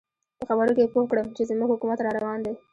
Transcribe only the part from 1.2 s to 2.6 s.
چې زموږ حکومت را روان دی.